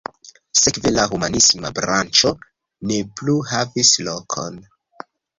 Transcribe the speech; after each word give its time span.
Sekve 0.59 0.91
la 0.93 1.03
humanisma 1.09 1.69
branĉo 1.79 2.31
ne 2.91 2.97
plu 3.19 3.35
havis 3.51 3.91
lokon. 4.07 4.57